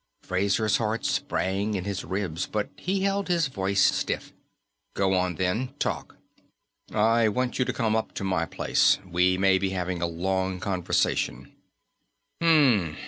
Fraser's 0.23 0.77
heart 0.77 1.05
sprang 1.05 1.75
in 1.75 1.83
his 1.83 2.03
ribs, 2.03 2.47
but 2.51 2.71
he 2.75 3.01
held 3.01 3.27
his 3.27 3.45
voice 3.45 3.81
stiff. 3.83 4.33
"Go 4.95 5.13
on, 5.13 5.35
then. 5.35 5.75
Talk." 5.77 6.17
"I 6.91 7.29
want 7.29 7.59
you 7.59 7.65
to 7.65 7.71
come 7.71 7.95
up 7.95 8.11
to 8.13 8.23
my 8.23 8.45
place. 8.47 8.97
We 9.05 9.37
may 9.37 9.59
be 9.59 9.69
having 9.69 10.01
a 10.01 10.07
long 10.07 10.59
conversation." 10.59 11.51